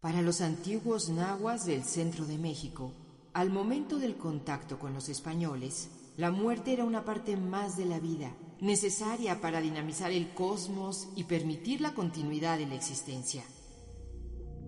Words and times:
Para 0.00 0.22
los 0.22 0.40
antiguos 0.42 1.08
nahuas 1.08 1.66
del 1.66 1.82
centro 1.82 2.24
de 2.24 2.38
México, 2.38 2.92
al 3.34 3.50
momento 3.50 3.98
del 3.98 4.16
contacto 4.16 4.78
con 4.78 4.94
los 4.94 5.08
españoles, 5.08 5.90
la 6.16 6.30
muerte 6.30 6.72
era 6.72 6.84
una 6.84 7.04
parte 7.04 7.36
más 7.36 7.76
de 7.76 7.84
la 7.84 7.98
vida, 7.98 8.32
necesaria 8.60 9.40
para 9.40 9.60
dinamizar 9.60 10.12
el 10.12 10.32
cosmos 10.34 11.08
y 11.16 11.24
permitir 11.24 11.80
la 11.80 11.94
continuidad 11.94 12.58
de 12.58 12.66
la 12.66 12.76
existencia. 12.76 13.42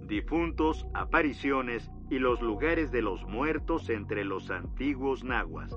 Difuntos, 0.08 0.88
apariciones 0.94 1.88
y 2.10 2.18
los 2.18 2.42
lugares 2.42 2.90
de 2.90 3.02
los 3.02 3.24
muertos 3.28 3.88
entre 3.88 4.24
los 4.24 4.50
antiguos 4.50 5.22
nahuas. 5.22 5.70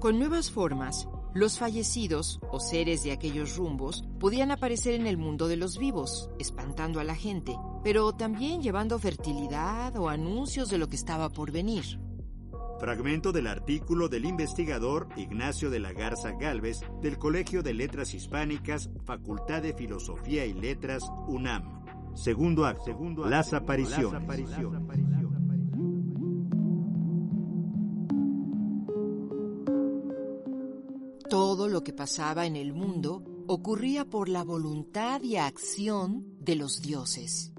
Con 0.00 0.18
nuevas 0.18 0.50
formas, 0.50 1.08
los 1.38 1.58
fallecidos 1.58 2.40
o 2.50 2.58
seres 2.58 3.04
de 3.04 3.12
aquellos 3.12 3.56
rumbos 3.56 4.02
podían 4.18 4.50
aparecer 4.50 4.94
en 4.94 5.06
el 5.06 5.16
mundo 5.16 5.46
de 5.46 5.56
los 5.56 5.78
vivos, 5.78 6.30
espantando 6.40 6.98
a 6.98 7.04
la 7.04 7.14
gente, 7.14 7.56
pero 7.84 8.12
también 8.12 8.60
llevando 8.60 8.98
fertilidad 8.98 9.96
o 9.96 10.08
anuncios 10.08 10.68
de 10.68 10.78
lo 10.78 10.88
que 10.88 10.96
estaba 10.96 11.30
por 11.30 11.52
venir. 11.52 12.00
Fragmento 12.80 13.30
del 13.30 13.46
artículo 13.46 14.08
del 14.08 14.24
investigador 14.24 15.08
Ignacio 15.16 15.70
de 15.70 15.78
la 15.78 15.92
Garza 15.92 16.32
Galvez 16.32 16.80
del 17.02 17.18
Colegio 17.18 17.62
de 17.62 17.74
Letras 17.74 18.14
Hispánicas, 18.14 18.90
Facultad 19.04 19.62
de 19.62 19.74
Filosofía 19.74 20.44
y 20.44 20.54
Letras, 20.54 21.04
UNAM. 21.28 21.84
Segundo 22.14 22.66
acto, 22.66 22.98
las 23.28 23.52
apariciones. 23.52 25.17
Todo 31.28 31.68
lo 31.68 31.84
que 31.84 31.92
pasaba 31.92 32.46
en 32.46 32.56
el 32.56 32.72
mundo 32.72 33.22
ocurría 33.46 34.06
por 34.06 34.30
la 34.30 34.44
voluntad 34.44 35.22
y 35.22 35.36
acción 35.36 36.24
de 36.40 36.56
los 36.56 36.80
dioses. 36.80 37.52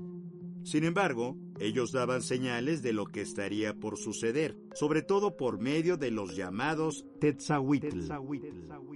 Sin 0.64 0.84
embargo, 0.84 1.38
ellos 1.60 1.92
daban 1.92 2.24
señales 2.24 2.82
de 2.82 2.94
lo 2.94 3.06
que 3.06 3.22
estaría 3.22 3.76
por 3.76 3.98
suceder, 3.98 4.58
sobre 4.74 5.04
todo 5.04 5.38
por 5.38 5.60
medio 5.60 5.98
de 5.98 6.10
los 6.10 6.36
llamados 6.36 7.06
Tetzahuitl. 7.20 8.12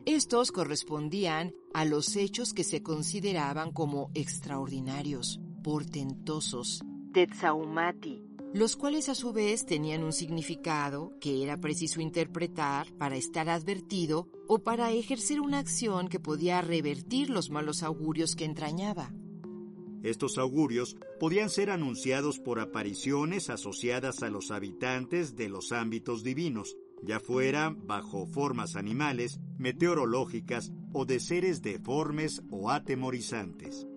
Estos 0.06 0.52
correspondían 0.52 1.54
a 1.74 1.86
los 1.86 2.16
hechos 2.16 2.54
que 2.54 2.64
se 2.64 2.82
consideraban 2.82 3.72
como 3.72 4.10
extraordinarios, 4.16 5.40
portentosos, 5.64 6.84
Tetzahumati, 7.14 8.24
los 8.54 8.76
cuales 8.76 9.10
a 9.10 9.16
su 9.16 9.34
vez 9.34 9.66
tenían 9.66 10.04
un 10.04 10.14
significado 10.14 11.12
que 11.20 11.44
era 11.44 11.60
preciso 11.60 12.02
interpretar 12.02 12.94
para 12.94 13.16
estar 13.16 13.50
advertido 13.50 14.30
o 14.48 14.60
para 14.60 14.92
ejercer 14.92 15.42
una 15.42 15.58
acción 15.58 16.08
que 16.08 16.20
podía 16.20 16.62
revertir 16.62 17.32
los 17.32 17.50
malos 17.50 17.82
augurios 17.82 18.36
que 18.36 18.46
entrañaba. 18.46 19.12
Estos 20.04 20.38
augurios 20.38 20.98
podían 21.20 21.50
ser 21.50 21.72
anunciados 21.72 22.38
por 22.40 22.60
apariciones 22.60 23.50
asociadas 23.50 24.22
a 24.22 24.30
los 24.30 24.52
habitantes 24.52 25.36
de 25.36 25.50
los 25.50 25.72
ámbitos 25.72 26.24
divinos, 26.24 26.76
ya 27.02 27.20
fuera 27.20 27.74
bajo 27.76 28.28
formas 28.28 28.76
animales, 28.76 29.40
meteorológicas 29.58 30.72
o 30.92 31.06
de 31.06 31.20
seres 31.20 31.62
deformes 31.62 32.44
o 32.52 32.70
atemorizantes. 32.70 33.88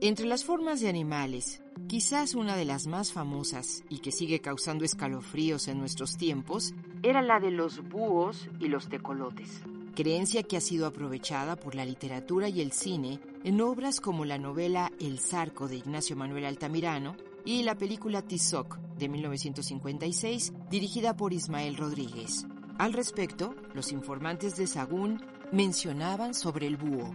Entre 0.00 0.26
las 0.26 0.44
formas 0.44 0.80
de 0.80 0.88
animales, 0.88 1.62
quizás 1.86 2.34
una 2.34 2.56
de 2.56 2.64
las 2.64 2.86
más 2.86 3.12
famosas 3.12 3.84
y 3.88 4.00
que 4.00 4.12
sigue 4.12 4.40
causando 4.40 4.84
escalofríos 4.84 5.68
en 5.68 5.78
nuestros 5.78 6.16
tiempos, 6.16 6.74
era 7.02 7.22
la 7.22 7.40
de 7.40 7.50
los 7.50 7.88
búhos 7.88 8.48
y 8.58 8.68
los 8.68 8.88
tecolotes, 8.88 9.62
creencia 9.94 10.42
que 10.42 10.56
ha 10.56 10.60
sido 10.60 10.86
aprovechada 10.86 11.56
por 11.56 11.74
la 11.74 11.84
literatura 11.84 12.48
y 12.48 12.60
el 12.60 12.72
cine 12.72 13.20
en 13.44 13.60
obras 13.60 14.00
como 14.00 14.24
la 14.24 14.38
novela 14.38 14.92
El 15.00 15.20
Zarco 15.20 15.68
de 15.68 15.76
Ignacio 15.76 16.16
Manuel 16.16 16.44
Altamirano 16.44 17.16
y 17.44 17.62
la 17.62 17.76
película 17.76 18.22
Tizoc 18.22 18.78
de 18.98 19.08
1956, 19.08 20.52
dirigida 20.70 21.16
por 21.16 21.32
Ismael 21.32 21.76
Rodríguez. 21.76 22.46
Al 22.78 22.92
respecto, 22.92 23.54
los 23.74 23.92
informantes 23.92 24.56
de 24.56 24.66
Sagún 24.66 25.24
mencionaban 25.50 26.34
sobre 26.34 26.66
el 26.66 26.76
búho. 26.76 27.14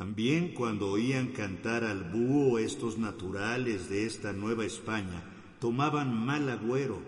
También 0.00 0.54
cuando 0.54 0.92
oían 0.92 1.32
cantar 1.32 1.84
al 1.84 2.04
búho 2.04 2.58
estos 2.58 2.96
naturales 2.96 3.90
de 3.90 4.06
esta 4.06 4.32
Nueva 4.32 4.64
España, 4.64 5.22
tomaban 5.60 6.24
mal 6.24 6.48
agüero, 6.48 7.02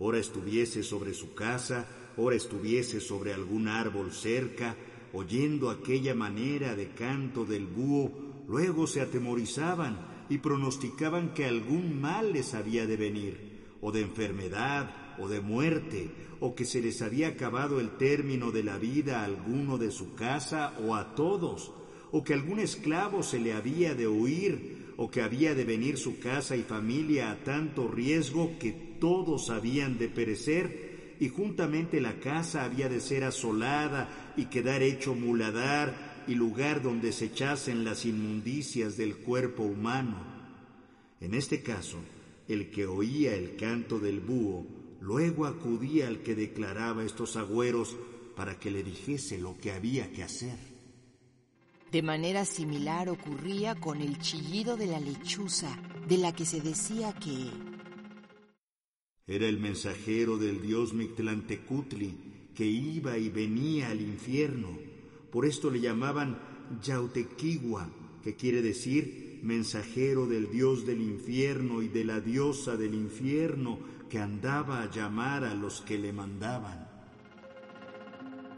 ora 0.00 0.18
estuviese 0.18 0.82
sobre 0.82 1.14
su 1.14 1.34
casa, 1.34 1.86
ora 2.16 2.34
estuviese 2.34 2.98
sobre 2.98 3.32
algún 3.32 3.68
árbol 3.68 4.10
cerca, 4.10 4.74
oyendo 5.12 5.70
aquella 5.70 6.16
manera 6.16 6.74
de 6.74 6.88
canto 6.88 7.44
del 7.44 7.68
búho, 7.68 8.10
luego 8.48 8.88
se 8.88 9.00
atemorizaban 9.00 9.96
y 10.28 10.38
pronosticaban 10.38 11.34
que 11.34 11.44
algún 11.44 12.00
mal 12.00 12.32
les 12.32 12.54
había 12.54 12.84
de 12.84 12.96
venir, 12.96 13.62
o 13.80 13.92
de 13.92 14.00
enfermedad, 14.00 15.14
o 15.20 15.28
de 15.28 15.40
muerte, 15.40 16.10
o 16.40 16.56
que 16.56 16.64
se 16.64 16.82
les 16.82 17.00
había 17.00 17.28
acabado 17.28 17.78
el 17.78 17.90
término 17.90 18.50
de 18.50 18.64
la 18.64 18.76
vida 18.76 19.20
a 19.20 19.24
alguno 19.24 19.78
de 19.78 19.92
su 19.92 20.16
casa 20.16 20.74
o 20.84 20.96
a 20.96 21.14
todos, 21.14 21.70
o 22.14 22.22
que 22.22 22.32
algún 22.32 22.60
esclavo 22.60 23.24
se 23.24 23.40
le 23.40 23.54
había 23.54 23.96
de 23.96 24.06
huir, 24.06 24.94
o 24.96 25.10
que 25.10 25.20
había 25.20 25.52
de 25.56 25.64
venir 25.64 25.98
su 25.98 26.20
casa 26.20 26.54
y 26.54 26.62
familia 26.62 27.32
a 27.32 27.42
tanto 27.42 27.88
riesgo 27.88 28.56
que 28.60 28.70
todos 29.00 29.50
habían 29.50 29.98
de 29.98 30.06
perecer, 30.06 31.16
y 31.18 31.28
juntamente 31.28 32.00
la 32.00 32.20
casa 32.20 32.62
había 32.62 32.88
de 32.88 33.00
ser 33.00 33.24
asolada 33.24 34.32
y 34.36 34.44
quedar 34.44 34.80
hecho 34.84 35.16
muladar 35.16 36.22
y 36.28 36.36
lugar 36.36 36.82
donde 36.82 37.10
se 37.10 37.24
echasen 37.24 37.84
las 37.84 38.06
inmundicias 38.06 38.96
del 38.96 39.16
cuerpo 39.16 39.64
humano. 39.64 40.24
En 41.20 41.34
este 41.34 41.64
caso, 41.64 41.98
el 42.46 42.70
que 42.70 42.86
oía 42.86 43.34
el 43.34 43.56
canto 43.56 43.98
del 43.98 44.20
búho, 44.20 44.64
luego 45.00 45.46
acudía 45.46 46.06
al 46.06 46.18
que 46.18 46.36
declaraba 46.36 47.02
estos 47.02 47.34
agüeros 47.34 47.96
para 48.36 48.56
que 48.60 48.70
le 48.70 48.84
dijese 48.84 49.36
lo 49.36 49.58
que 49.58 49.72
había 49.72 50.12
que 50.12 50.22
hacer. 50.22 50.73
De 51.94 52.02
manera 52.02 52.44
similar 52.44 53.08
ocurría 53.08 53.76
con 53.76 54.00
el 54.00 54.18
chillido 54.18 54.76
de 54.76 54.86
la 54.86 54.98
lechuza, 54.98 55.78
de 56.08 56.18
la 56.18 56.34
que 56.34 56.44
se 56.44 56.60
decía 56.60 57.12
que... 57.12 57.52
Era 59.28 59.46
el 59.46 59.60
mensajero 59.60 60.36
del 60.36 60.60
dios 60.60 60.92
Mictlantecutli, 60.92 62.50
que 62.52 62.66
iba 62.66 63.16
y 63.16 63.28
venía 63.28 63.90
al 63.90 64.00
infierno. 64.00 64.76
Por 65.30 65.46
esto 65.46 65.70
le 65.70 65.80
llamaban 65.80 66.36
Yautequigua, 66.82 67.88
que 68.24 68.34
quiere 68.34 68.60
decir 68.60 69.38
mensajero 69.44 70.26
del 70.26 70.50
dios 70.50 70.84
del 70.84 71.00
infierno 71.00 71.80
y 71.80 71.86
de 71.86 72.04
la 72.04 72.18
diosa 72.18 72.76
del 72.76 72.94
infierno, 72.94 73.78
que 74.10 74.18
andaba 74.18 74.82
a 74.82 74.90
llamar 74.90 75.44
a 75.44 75.54
los 75.54 75.80
que 75.82 75.96
le 75.96 76.12
mandaban. 76.12 76.88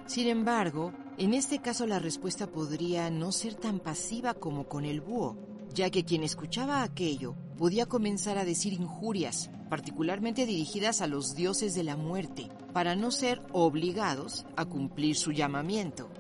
Sin 0.07 0.27
embargo, 0.27 0.95
en 1.19 1.33
este 1.33 1.61
caso 1.61 1.87
la 1.87 1.99
respuesta 1.99 2.47
podría 2.47 3.11
no 3.11 3.33
ser 3.33 3.55
tan 3.55 3.81
pasiva 3.81 4.35
como 4.35 4.69
con 4.69 4.85
el 4.85 5.01
búho, 5.01 5.37
ya 5.73 5.91
que 5.91 6.05
quien 6.05 6.23
escuchaba 6.23 6.83
aquello 6.83 7.35
podía 7.57 7.87
comenzar 7.87 8.39
a 8.39 8.45
decir 8.45 8.75
injurias, 8.75 9.51
particularmente 9.71 10.47
dirigidas 10.47 11.01
a 11.01 11.07
los 11.07 11.35
dioses 11.35 11.75
de 11.75 11.85
la 11.85 11.97
muerte, 11.97 12.49
para 12.73 12.97
no 12.97 13.11
ser 13.11 13.41
obligados 13.53 14.47
a 14.57 14.67
cumplir 14.67 15.17
su 15.17 15.33
llamamiento. 15.33 16.11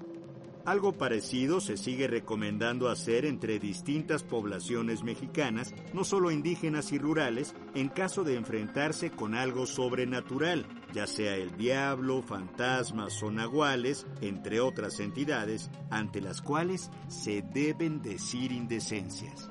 Algo 0.64 0.94
parecido 0.94 1.60
se 1.60 1.76
sigue 1.76 2.08
recomendando 2.08 2.88
hacer 2.88 3.24
entre 3.24 3.60
distintas 3.60 4.24
poblaciones 4.24 5.04
mexicanas, 5.04 5.72
no 5.92 6.02
solo 6.02 6.32
indígenas 6.32 6.90
y 6.90 6.98
rurales, 6.98 7.54
en 7.76 7.88
caso 7.88 8.24
de 8.24 8.34
enfrentarse 8.34 9.12
con 9.12 9.36
algo 9.36 9.66
sobrenatural, 9.66 10.66
ya 10.92 11.06
sea 11.06 11.34
el 11.36 11.56
diablo, 11.56 12.22
fantasmas 12.22 13.22
o 13.22 13.30
nahuales, 13.30 14.06
entre 14.20 14.60
otras 14.60 15.00
entidades, 15.00 15.70
ante 15.90 16.20
las 16.20 16.40
cuales 16.42 16.90
se 17.08 17.42
deben 17.42 18.02
decir 18.02 18.52
indecencias. 18.52 19.50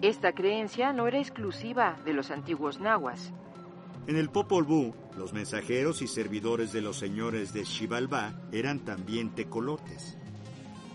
Esta 0.00 0.32
creencia 0.32 0.92
no 0.92 1.08
era 1.08 1.18
exclusiva 1.18 1.98
de 2.04 2.12
los 2.12 2.30
antiguos 2.30 2.78
nahuas. 2.78 3.32
En 4.06 4.16
el 4.16 4.30
Popol 4.30 4.64
Vuh, 4.64 4.94
los 5.16 5.32
mensajeros 5.32 6.02
y 6.02 6.06
servidores 6.06 6.72
de 6.72 6.80
los 6.80 6.96
señores 6.98 7.52
de 7.52 7.64
Xibalbá 7.64 8.40
eran 8.52 8.80
también 8.84 9.34
tecolotes. 9.34 10.16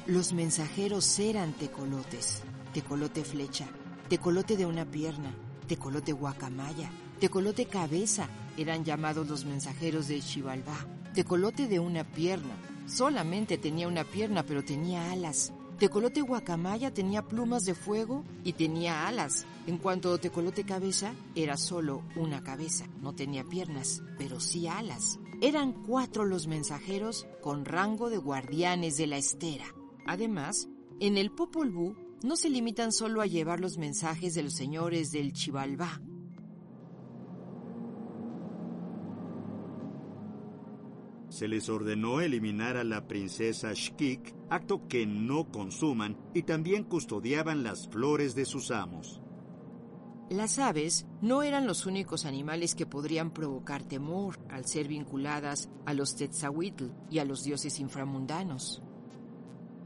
Los 0.07 0.33
mensajeros 0.33 1.19
eran 1.19 1.53
tecolotes. 1.53 2.43
tecolote 2.73 3.23
flecha, 3.23 3.67
tecolote 4.09 4.57
de 4.57 4.65
una 4.65 4.85
pierna, 4.85 5.31
tecolote 5.67 6.11
guacamaya, 6.11 6.89
tecolote 7.19 7.67
cabeza, 7.67 8.27
eran 8.57 8.83
llamados 8.83 9.27
los 9.27 9.45
mensajeros 9.45 10.07
de 10.07 10.21
Xibalbá, 10.21 10.85
tecolote 11.13 11.67
de 11.67 11.79
una 11.79 12.03
pierna, 12.03 12.55
solamente 12.85 13.57
tenía 13.57 13.87
una 13.87 14.03
pierna 14.03 14.43
pero 14.43 14.63
tenía 14.63 15.11
alas. 15.11 15.53
Tecolote 15.79 16.21
guacamaya 16.21 16.93
tenía 16.93 17.23
plumas 17.23 17.65
de 17.65 17.73
fuego 17.73 18.23
y 18.43 18.53
tenía 18.53 19.07
alas. 19.07 19.45
En 19.67 19.77
cuanto 19.77 20.13
a 20.13 20.17
tecolote 20.17 20.63
cabeza, 20.63 21.13
era 21.35 21.57
solo 21.57 22.03
una 22.15 22.43
cabeza, 22.43 22.85
no 23.01 23.13
tenía 23.13 23.43
piernas, 23.43 24.03
pero 24.17 24.39
sí 24.39 24.67
alas. 24.67 25.19
Eran 25.41 25.73
cuatro 25.73 26.25
los 26.25 26.47
mensajeros 26.47 27.27
con 27.41 27.65
rango 27.65 28.09
de 28.09 28.17
guardianes 28.17 28.97
de 28.97 29.07
la 29.07 29.17
estera. 29.17 29.65
Además, 30.05 30.69
en 30.99 31.17
el 31.17 31.31
Popol 31.31 31.71
Vuh 31.71 31.95
no 32.23 32.37
se 32.37 32.49
limitan 32.49 32.93
solo 32.93 33.21
a 33.21 33.25
llevar 33.25 33.59
los 33.59 33.77
mensajes 33.77 34.33
de 34.35 34.43
los 34.43 34.53
señores 34.53 35.11
del 35.11 35.33
Chivalbá. 35.33 36.01
Se 41.43 41.49
les 41.49 41.67
ordenó 41.67 42.21
eliminar 42.21 42.77
a 42.77 42.85
la 42.85 43.05
princesa 43.05 43.73
Shkik, 43.73 44.33
acto 44.49 44.87
que 44.87 45.05
no 45.05 45.51
consuman, 45.51 46.17
y 46.33 46.43
también 46.43 46.85
custodiaban 46.85 47.63
las 47.63 47.89
flores 47.89 48.33
de 48.33 48.45
sus 48.45 48.71
amos. 48.71 49.21
Las 50.29 50.57
aves 50.57 51.05
no 51.21 51.43
eran 51.43 51.67
los 51.67 51.85
únicos 51.85 52.25
animales 52.25 52.75
que 52.75 52.85
podrían 52.85 53.31
provocar 53.33 53.83
temor 53.83 54.39
al 54.49 54.65
ser 54.65 54.87
vinculadas 54.87 55.69
a 55.85 55.93
los 55.93 56.15
Tetzahuitl 56.15 56.85
y 57.09 57.19
a 57.19 57.25
los 57.25 57.43
dioses 57.43 57.77
inframundanos. 57.81 58.81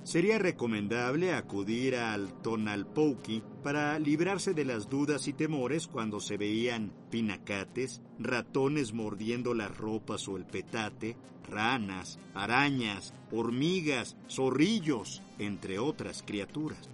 Sería 0.08 0.38
recomendable 0.38 1.34
acudir 1.34 1.98
al 1.98 2.32
Tonalpouki 2.42 3.44
para 3.62 4.00
librarse 4.00 4.54
de 4.54 4.64
las 4.64 4.88
dudas 4.88 5.28
y 5.28 5.34
temores 5.34 5.86
cuando 5.88 6.22
se 6.22 6.38
veían 6.38 6.94
pinacates, 7.12 8.02
ratones 8.18 8.94
mordiendo 8.94 9.54
las 9.54 9.78
ropas 9.78 10.30
o 10.30 10.38
el 10.38 10.46
petate, 10.46 11.18
ranas, 11.50 12.20
arañas, 12.34 13.14
hormigas, 13.34 14.16
zorrillos, 14.30 15.22
entre 15.40 15.78
otras 15.78 16.24
criaturas. 16.26 16.90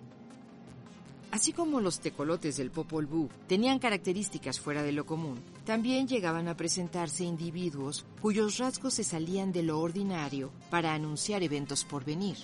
Así 1.30 1.54
como 1.54 1.82
los 1.82 2.00
tecolotes 2.00 2.58
del 2.58 2.72
Popol 2.72 3.06
Vuh 3.06 3.30
tenían 3.46 3.78
características 3.78 4.60
fuera 4.60 4.82
de 4.82 4.92
lo 4.92 5.06
común, 5.06 5.40
también 5.66 6.08
llegaban 6.08 6.48
a 6.48 6.58
presentarse 6.58 7.24
individuos 7.24 8.08
cuyos 8.24 8.58
rasgos 8.58 8.96
se 8.96 9.04
salían 9.04 9.52
de 9.52 9.62
lo 9.62 9.80
ordinario 9.80 10.52
para 10.72 10.96
anunciar 10.96 11.44
eventos 11.44 11.86
por 11.86 12.04
venir. 12.04 12.38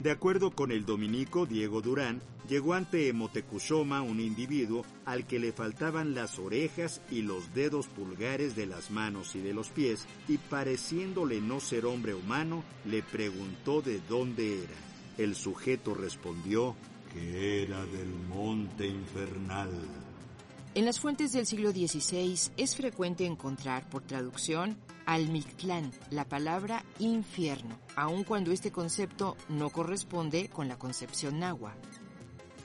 De 0.00 0.10
acuerdo 0.10 0.50
con 0.50 0.72
el 0.72 0.84
dominico 0.84 1.46
Diego 1.46 1.80
Durán, 1.80 2.20
llegó 2.48 2.74
ante 2.74 3.12
Motecuzoma 3.12 4.02
un 4.02 4.20
individuo 4.20 4.84
al 5.04 5.26
que 5.26 5.38
le 5.38 5.52
faltaban 5.52 6.14
las 6.14 6.38
orejas 6.38 7.00
y 7.10 7.22
los 7.22 7.54
dedos 7.54 7.86
pulgares 7.86 8.54
de 8.54 8.66
las 8.66 8.90
manos 8.90 9.34
y 9.34 9.40
de 9.40 9.54
los 9.54 9.70
pies, 9.70 10.06
y 10.28 10.36
pareciéndole 10.36 11.40
no 11.40 11.60
ser 11.60 11.86
hombre 11.86 12.14
humano, 12.14 12.62
le 12.84 13.02
preguntó 13.02 13.80
de 13.80 14.00
dónde 14.08 14.64
era. 14.64 14.76
El 15.16 15.34
sujeto 15.34 15.94
respondió, 15.94 16.76
que 17.12 17.62
era 17.62 17.84
del 17.86 18.12
monte 18.28 18.86
infernal. 18.86 19.70
En 20.76 20.84
las 20.84 21.00
fuentes 21.00 21.32
del 21.32 21.46
siglo 21.46 21.70
XVI 21.70 22.38
es 22.58 22.76
frecuente 22.76 23.24
encontrar 23.24 23.88
por 23.88 24.02
traducción 24.02 24.76
al 25.06 25.30
Mictlán 25.30 25.90
la 26.10 26.26
palabra 26.26 26.84
infierno, 26.98 27.78
aun 27.96 28.24
cuando 28.24 28.52
este 28.52 28.70
concepto 28.70 29.38
no 29.48 29.70
corresponde 29.70 30.50
con 30.50 30.68
la 30.68 30.78
concepción 30.78 31.38
náhuatl. 31.38 31.88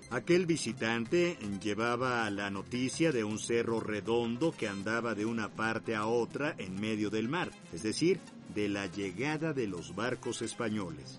Aquel 0.10 0.46
visitante 0.46 1.38
llevaba 1.64 2.30
la 2.32 2.50
noticia 2.50 3.14
de 3.14 3.24
un 3.24 3.40
cerro 3.40 3.80
redondo 3.80 4.52
que 4.52 4.68
andaba 4.68 5.16
de 5.16 5.26
una 5.26 5.48
parte 5.48 5.96
a 5.96 6.06
otra 6.06 6.54
en 6.58 6.82
medio 6.82 7.10
del 7.12 7.30
mar, 7.30 7.50
es 7.72 7.82
decir, 7.82 8.20
de 8.54 8.68
la 8.68 8.88
llegada 8.88 9.54
de 9.54 9.68
los 9.68 9.96
barcos 9.96 10.42
españoles. 10.42 11.18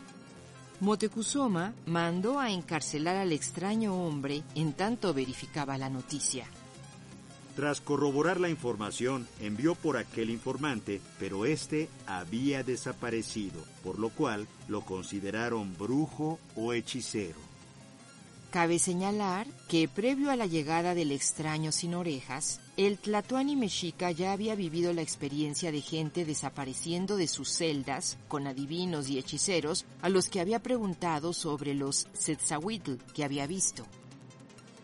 Motecuzoma 0.80 1.72
mandó 1.86 2.38
a 2.38 2.50
encarcelar 2.50 3.16
al 3.16 3.32
extraño 3.32 3.94
hombre 3.94 4.42
en 4.54 4.74
tanto 4.74 5.14
verificaba 5.14 5.78
la 5.78 5.88
noticia. 5.88 6.44
Tras 7.54 7.82
corroborar 7.82 8.40
la 8.40 8.48
información, 8.48 9.28
envió 9.40 9.74
por 9.74 9.98
aquel 9.98 10.30
informante, 10.30 11.02
pero 11.18 11.44
este 11.44 11.88
había 12.06 12.62
desaparecido, 12.62 13.62
por 13.84 13.98
lo 13.98 14.08
cual 14.08 14.46
lo 14.68 14.80
consideraron 14.82 15.76
brujo 15.76 16.38
o 16.56 16.72
hechicero. 16.72 17.52
Cabe 18.50 18.78
señalar 18.78 19.46
que 19.66 19.88
previo 19.88 20.30
a 20.30 20.36
la 20.36 20.46
llegada 20.46 20.94
del 20.94 21.10
extraño 21.10 21.72
sin 21.72 21.94
orejas, 21.94 22.60
el 22.76 22.98
Tlatoani 22.98 23.56
mexica 23.56 24.10
ya 24.10 24.32
había 24.32 24.54
vivido 24.54 24.92
la 24.92 25.00
experiencia 25.00 25.72
de 25.72 25.80
gente 25.80 26.26
desapareciendo 26.26 27.16
de 27.16 27.28
sus 27.28 27.48
celdas 27.50 28.18
con 28.28 28.46
adivinos 28.46 29.08
y 29.08 29.18
hechiceros 29.18 29.86
a 30.02 30.10
los 30.10 30.28
que 30.28 30.40
había 30.40 30.58
preguntado 30.58 31.32
sobre 31.32 31.74
los 31.74 32.08
Setzahuitl 32.12 32.96
que 33.14 33.24
había 33.24 33.46
visto. 33.46 33.86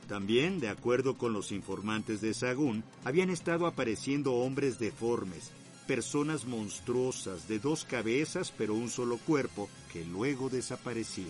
También, 0.08 0.58
de 0.58 0.70
acuerdo 0.70 1.18
con 1.18 1.34
los 1.34 1.52
informantes 1.52 2.22
de 2.22 2.32
Sagún, 2.32 2.82
habían 3.04 3.28
estado 3.28 3.66
apareciendo 3.66 4.32
hombres 4.32 4.78
deformes, 4.78 5.50
personas 5.86 6.46
monstruosas 6.46 7.46
de 7.46 7.58
dos 7.58 7.84
cabezas 7.84 8.50
pero 8.56 8.72
un 8.74 8.88
solo 8.88 9.18
cuerpo 9.18 9.68
que 9.92 10.06
luego 10.06 10.48
desaparecían. 10.48 11.28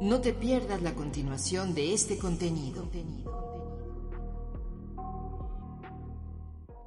No 0.00 0.20
te 0.22 0.32
pierdas 0.32 0.82
la 0.82 0.94
continuación 0.94 1.74
de 1.74 1.92
este 1.92 2.18
contenido. 2.18 2.90